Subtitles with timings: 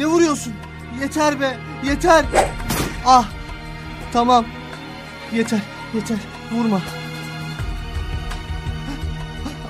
[0.00, 0.52] Ne vuruyorsun?
[1.00, 2.24] Yeter be, yeter.
[3.06, 3.28] Ah,
[4.12, 4.46] tamam.
[5.34, 5.60] Yeter,
[5.94, 6.16] yeter.
[6.52, 6.80] Vurma.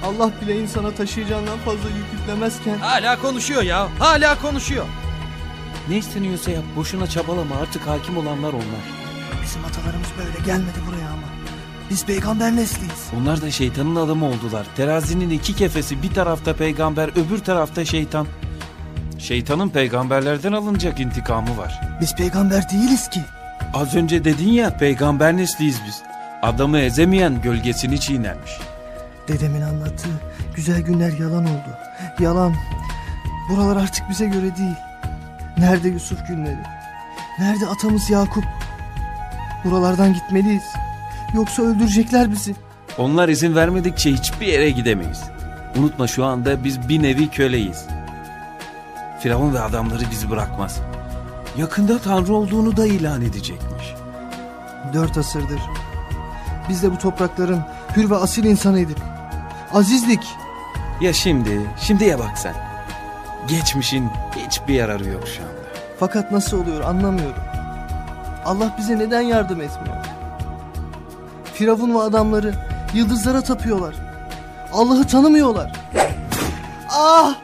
[0.04, 2.78] Allah bile insana taşıyacağından fazla yük yüklemezken...
[2.78, 3.88] Hala konuşuyor ya.
[3.98, 4.86] Hala konuşuyor.
[5.88, 6.64] Ne isteniyorsa yap.
[6.76, 7.56] Boşuna çabalama.
[7.56, 8.84] Artık hakim olanlar onlar.
[9.42, 11.26] Bizim atalarımız böyle gelmedi buraya ama.
[11.90, 13.10] Biz peygamber nesliyiz.
[13.20, 14.66] Onlar da şeytanın adamı oldular.
[14.76, 18.26] Terazinin iki kefesi bir tarafta peygamber öbür tarafta şeytan.
[19.20, 21.80] Şeytanın peygamberlerden alınacak intikamı var.
[22.00, 23.20] Biz peygamber değiliz ki.
[23.74, 26.02] Az önce dedin ya peygamber nesliyiz biz.
[26.42, 28.50] Adamı ezemeyen gölgesini çiğnermiş.
[29.28, 30.20] Dedemin anlattığı
[30.56, 31.76] güzel günler yalan oldu.
[32.18, 32.54] Yalan.
[33.50, 34.76] Buralar artık bize göre değil.
[35.58, 36.62] Nerede Yusuf günleri?
[37.38, 38.44] Nerede atamız Yakup?
[39.64, 40.64] Buralardan gitmeliyiz.
[41.34, 42.54] Yoksa öldürecekler bizi.
[42.98, 45.22] Onlar izin vermedikçe hiçbir yere gidemeyiz.
[45.76, 47.84] Unutma şu anda biz bir nevi köleyiz.
[49.20, 50.80] Firavun ve adamları bizi bırakmaz.
[51.56, 53.94] Yakında tanrı olduğunu da ilan edecekmiş.
[54.92, 55.60] Dört asırdır.
[56.68, 57.60] Biz de bu toprakların
[57.96, 58.98] hür ve asil insanıydık.
[59.74, 60.36] Azizdik.
[61.00, 62.54] Ya şimdi, şimdiye bak sen.
[63.48, 65.60] Geçmişin hiçbir yararı yok şu anda.
[66.00, 67.42] Fakat nasıl oluyor anlamıyorum.
[68.44, 69.96] Allah bize neden yardım etmiyor?
[71.54, 72.54] Firavun ve adamları
[72.94, 73.94] yıldızlara tapıyorlar.
[74.72, 75.72] Allah'ı tanımıyorlar.
[76.90, 77.34] Ah!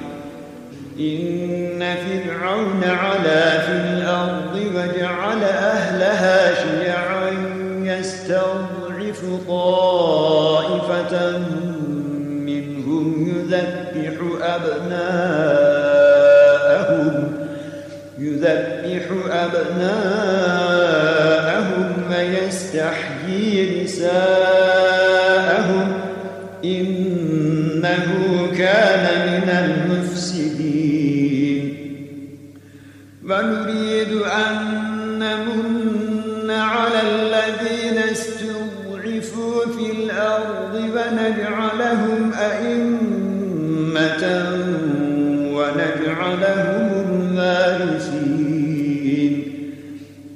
[0.98, 11.42] İnne fir'aun ala fil ardı ve ceale ehleha şi'an yestev'ifu taifeten
[12.44, 15.79] minhum yuzekkihu ebnâ
[18.20, 20.70] يذبح أبناءهم
[22.10, 25.88] ويستحيي نساءهم
[26.64, 28.06] إنه
[28.58, 31.62] كان من المفسدين.
[33.24, 34.69] ونريد أن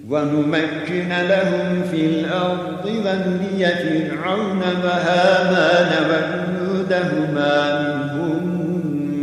[0.09, 7.55] ونمكن لهم في الأرض ونري فرعون وهامان وجنودهما
[7.85, 8.43] منهم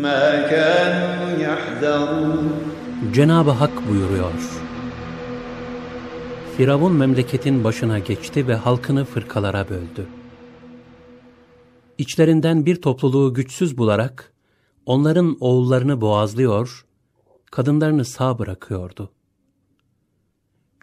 [0.03, 2.47] ما كانوا يحذرون
[3.13, 4.33] Cenab-ı Hak buyuruyor.
[6.57, 10.07] Firavun memleketin başına geçti ve halkını fırkalara böldü.
[11.99, 14.33] İçlerinden bir topluluğu güçsüz bularak
[14.87, 16.85] onların oğullarını boğazlıyor,
[17.51, 19.11] kadınlarını sağ bırakıyordu.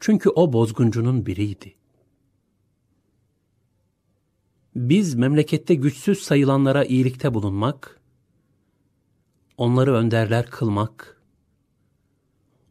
[0.00, 1.74] Çünkü o bozguncunun biriydi.
[4.76, 8.00] Biz memlekette güçsüz sayılanlara iyilikte bulunmak,
[9.56, 11.20] onları önderler kılmak,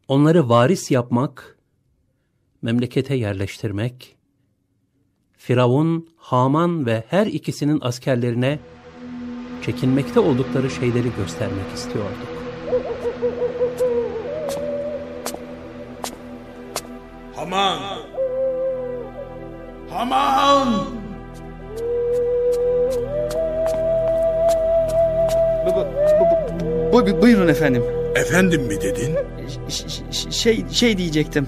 [0.08, 1.58] onları varis yapmak,
[2.62, 4.16] memlekete yerleştirmek,
[5.32, 8.58] Firavun, Haman ve her ikisinin askerlerine
[9.62, 12.27] çekinmekte oldukları şeyleri göstermek istiyorduk.
[17.38, 17.78] Haman!
[19.90, 20.86] Haman!
[25.66, 25.86] Bu, bu,
[26.20, 27.82] bu, bu- bu- buyurun efendim.
[28.14, 29.16] Efendim mi dedin?
[29.68, 31.46] Ş- ş- şey şey diyecektim.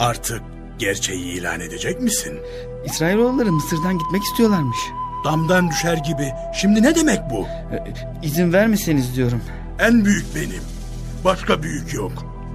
[0.00, 0.40] Artık
[0.78, 2.38] gerçeği ilan edecek misin?
[2.84, 4.78] İsrailoğulları Mısır'dan gitmek istiyorlarmış.
[5.24, 6.32] Damdan düşer gibi.
[6.54, 7.46] Şimdi ne demek bu?
[7.74, 7.84] Ee,
[8.22, 9.42] İzin vermeseniz diyorum.
[9.80, 10.62] En büyük benim.
[11.24, 12.12] Başka büyük yok.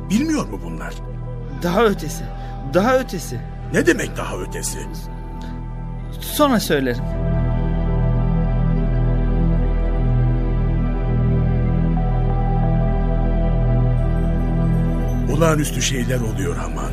[0.09, 0.94] Bilmiyor mu bunlar?
[1.63, 2.23] Daha ötesi.
[2.73, 3.40] Daha ötesi.
[3.73, 4.79] Ne demek daha ötesi?
[6.22, 7.03] Sonra söylerim.
[15.38, 16.92] Olağanüstü şeyler oluyor aman.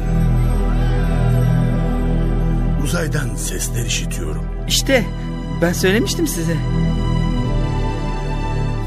[2.84, 4.44] Uzaydan sesler işitiyorum.
[4.68, 5.04] İşte
[5.62, 6.56] ben söylemiştim size.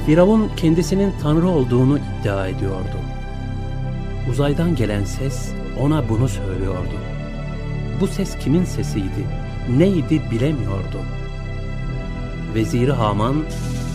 [0.06, 2.98] Firavun kendisinin tanrı olduğunu iddia ediyordu.
[4.32, 5.50] Uzaydan gelen ses
[5.82, 6.94] ona bunu söylüyordu.
[8.02, 9.28] Bu ses kimin sesiydi,
[9.78, 11.02] neydi bilemiyordu.
[12.56, 13.36] Veziri Haman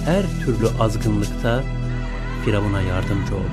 [0.06, 1.62] her türlü azgınlıkta
[2.44, 3.52] Firavun'a yardımcı oluyordu.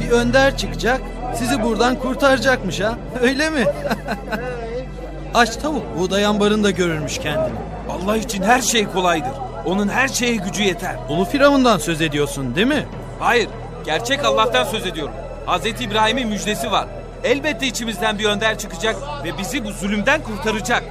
[0.00, 1.00] Bir önder çıkacak,
[1.34, 2.98] sizi buradan kurtaracakmış ha.
[3.22, 3.64] Öyle mi?
[5.34, 7.58] Aç tavuk buğday ambarında görürmüş kendini.
[7.90, 9.45] Allah için her şey kolaydır.
[9.66, 10.96] Onun her şeye gücü yeter.
[11.08, 12.86] Ulu Firavun'dan söz ediyorsun değil mi?
[13.18, 13.48] Hayır,
[13.84, 15.14] gerçek Allah'tan söz ediyorum.
[15.46, 16.86] Hazreti İbrahim'in müjdesi var.
[17.24, 20.84] Elbette içimizden bir önder çıkacak ve bizi bu zulümden kurtaracak.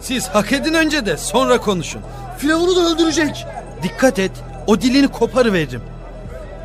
[0.00, 2.02] Siz hak edin önce de sonra konuşun.
[2.38, 3.46] Firavun'u da öldürecek.
[3.82, 4.32] Dikkat et,
[4.66, 5.82] o dilini koparıveririm.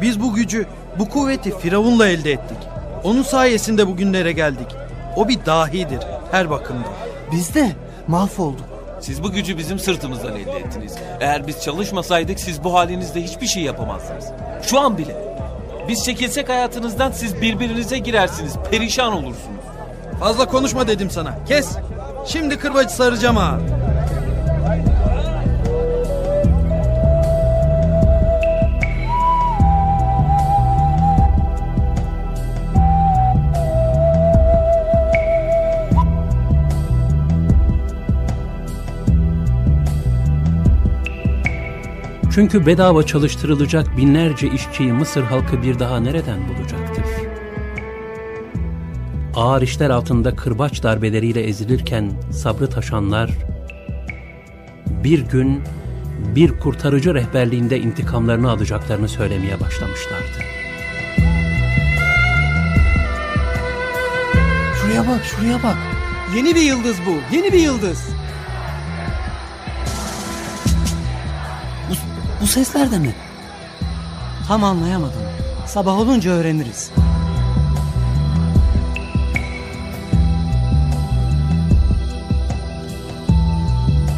[0.02, 0.66] Biz bu gücü,
[1.00, 2.58] bu kuvveti Firavun'la elde ettik.
[3.04, 4.68] Onun sayesinde bugünlere geldik.
[5.16, 6.00] O bir dahidir
[6.32, 6.94] her bakımdan.
[7.32, 7.72] Biz de
[8.08, 8.75] mahvolduk.
[9.06, 10.96] Siz bu gücü bizim sırtımızdan elde ettiniz.
[11.20, 14.26] Eğer biz çalışmasaydık siz bu halinizde hiçbir şey yapamazdınız.
[14.64, 15.16] Şu an bile.
[15.88, 18.54] Biz çekilsek hayatınızdan siz birbirinize girersiniz.
[18.72, 19.66] Perişan olursunuz.
[20.20, 21.46] Fazla konuşma dedim sana.
[21.48, 21.78] Kes.
[22.26, 23.60] Şimdi kırbacı saracağım ha.
[42.36, 47.04] Çünkü bedava çalıştırılacak binlerce işçiyi Mısır halkı bir daha nereden bulacaktır?
[49.36, 53.32] Ağır işler altında kırbaç darbeleriyle ezilirken sabrı taşanlar,
[55.04, 55.62] bir gün
[56.36, 60.38] bir kurtarıcı rehberliğinde intikamlarını alacaklarını söylemeye başlamışlardı.
[64.82, 65.78] Şuraya bak şuraya bak.
[66.36, 67.36] Yeni bir yıldız bu.
[67.36, 68.15] Yeni bir yıldız.
[72.46, 73.16] Bu sesler de mi?
[74.48, 75.22] Tam anlayamadım.
[75.68, 76.92] Sabah olunca öğreniriz.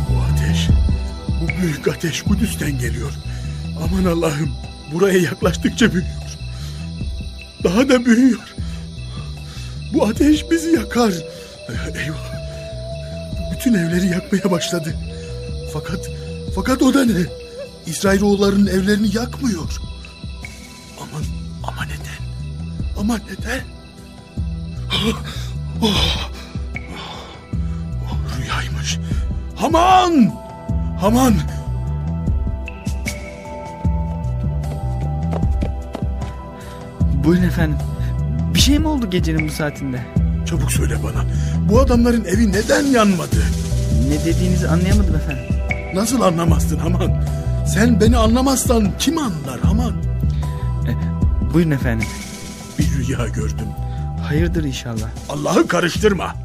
[0.09, 0.69] Bu ateş,
[1.41, 3.11] bu büyük ateş Kudüs'ten geliyor.
[3.83, 4.51] Aman Allah'ım,
[4.93, 6.37] buraya yaklaştıkça büyüyor.
[7.63, 8.55] Daha da büyüyor.
[9.93, 11.13] Bu ateş bizi yakar.
[11.95, 12.33] Eyvah.
[13.51, 14.95] Bütün evleri yakmaya başladı.
[15.73, 16.09] Fakat,
[16.55, 17.46] fakat o da ne?
[17.87, 19.77] İsrailoğulların evlerini yakmıyor.
[21.01, 21.23] Aman,
[21.63, 22.27] ama neden?
[22.99, 23.61] Ama neden?
[24.91, 25.23] Oh,
[25.81, 26.31] oh,
[28.05, 28.99] oh, rüyaymış.
[29.55, 30.31] Haman!
[30.99, 31.33] Haman!
[37.23, 37.77] Buyurun efendim.
[38.53, 40.05] Bir şey mi oldu gecenin bu saatinde?
[40.45, 41.25] Çabuk söyle bana.
[41.69, 43.43] Bu adamların evi neden yanmadı?
[44.09, 45.45] Ne dediğinizi anlayamadım efendim.
[45.93, 47.23] Nasıl anlamazsın Haman?
[47.73, 49.93] Sen beni anlamazsan kim anlar Haman?
[51.53, 52.07] Buyurun efendim.
[52.79, 53.67] Bir rüya gördüm.
[54.27, 55.09] Hayırdır inşallah.
[55.29, 56.35] Allah'ı karıştırma.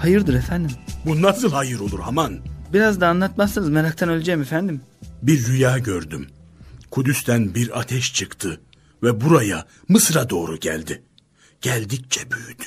[0.00, 0.76] Hayırdır efendim.
[1.06, 2.38] Bu nasıl hayır olur Haman?
[2.72, 4.80] Biraz da anlatmazsanız meraktan öleceğim efendim.
[5.22, 6.26] Bir rüya gördüm.
[6.90, 8.60] Kudüs'ten bir ateş çıktı
[9.02, 11.02] ve buraya Mısır'a doğru geldi.
[11.60, 12.64] Geldikçe büyüdü.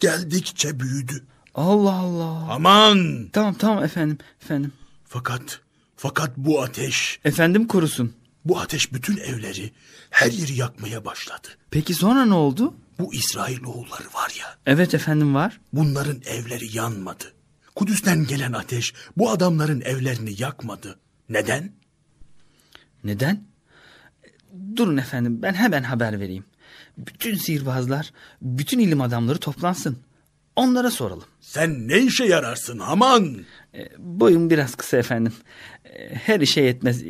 [0.00, 1.24] Geldikçe büyüdü.
[1.54, 2.46] Allah Allah.
[2.50, 3.28] Aman!
[3.32, 4.18] Tamam tamam efendim.
[4.42, 4.72] Efendim.
[5.04, 5.60] Fakat
[5.96, 8.12] fakat bu ateş, Efendim korusun.
[8.44, 9.72] bu ateş bütün evleri,
[10.10, 11.48] her yeri yakmaya başladı.
[11.70, 12.74] Peki sonra ne oldu?
[12.98, 15.60] Bu İsrailoğulları var ya, Evet efendim var.
[15.72, 17.24] bunların evleri yanmadı.
[17.74, 20.98] Kudüs'ten gelen ateş bu adamların evlerini yakmadı.
[21.28, 21.72] Neden?
[23.04, 23.44] Neden?
[24.76, 26.44] Durun efendim ben hemen haber vereyim.
[26.98, 28.10] Bütün sihirbazlar,
[28.42, 29.98] bütün ilim adamları toplansın.
[30.56, 31.24] Onlara soralım.
[31.40, 33.36] Sen ne işe yararsın Haman?
[33.74, 35.32] E, boyum biraz kısa efendim.
[36.24, 37.02] Her işe yetmez.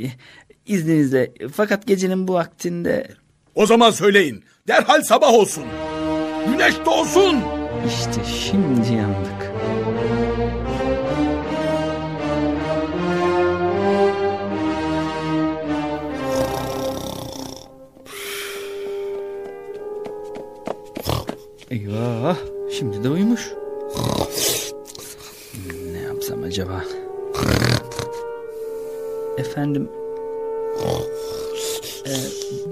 [0.67, 1.33] İzninizle.
[1.53, 3.09] Fakat gecenin bu vaktinde
[3.55, 4.45] O zaman söyleyin.
[4.69, 5.65] Derhal sabah olsun.
[6.47, 7.37] Güneş doğsun.
[7.87, 9.53] işte şimdi yandık.
[21.71, 22.37] Eyvah.
[22.79, 23.53] Şimdi de uyumuş.
[25.93, 26.85] Ne yapsam acaba?
[29.39, 29.89] Efendim
[32.07, 32.13] e,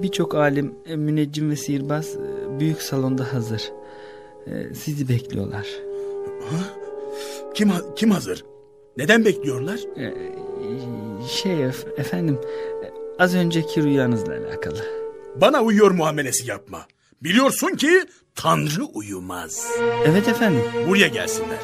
[0.02, 3.72] birçok alim, e, müneccim ve sihirbaz e, büyük salonda hazır.
[4.46, 5.66] E, sizi bekliyorlar.
[7.54, 8.44] Kim, ha- kim hazır?
[8.96, 9.80] Neden bekliyorlar?
[9.98, 10.14] E,
[11.28, 12.38] şey ef- efendim
[12.84, 12.86] e,
[13.22, 14.78] az önceki rüyanızla alakalı.
[15.40, 16.86] Bana uyuyor muamelesi yapma.
[17.22, 18.00] Biliyorsun ki
[18.34, 19.68] Tanrı uyumaz.
[20.06, 20.62] Evet efendim.
[20.88, 21.58] Buraya gelsinler.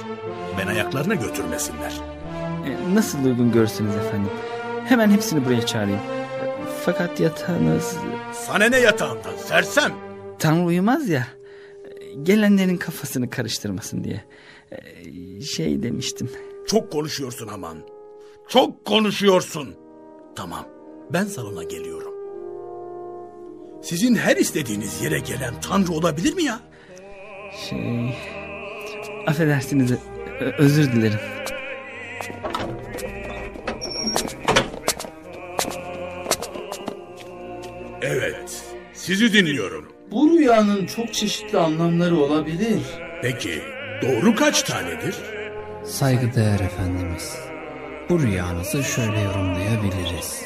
[0.59, 2.01] Ben ayaklarına götürmesinler.
[2.67, 4.31] E, nasıl uygun görürsünüz efendim.
[4.91, 6.01] Hemen hepsini buraya çağırayım.
[6.85, 7.97] Fakat yatağınız
[8.33, 9.93] Sana ne yatağından sersem?
[10.39, 11.27] Tanrı uyumaz ya.
[12.23, 14.25] Gelenlerin kafasını karıştırmasın diye.
[14.73, 16.31] E, Şey demiştim.
[16.67, 17.79] Çok konuşuyorsun aman.
[18.49, 19.75] Çok konuşuyorsun.
[20.37, 20.67] Tamam,
[21.13, 22.15] ben salona geliyorum.
[23.83, 26.61] Sizin her istediğiniz yere gelen Tanrı olabilir mi ya?
[27.69, 28.19] Şey...
[29.27, 29.93] Affedersiniz.
[30.59, 31.21] özür dilerim.
[38.03, 39.93] Evet, sizi dinliyorum.
[40.11, 42.81] Bu rüyanın çok çeşitli anlamları olabilir.
[43.23, 43.63] Peki,
[44.03, 45.15] doğru kaç tanedir?
[45.85, 47.37] Saygıdeğer Efendimiz,
[48.09, 50.43] bu rüyanızı şöyle yorumlayabiliriz.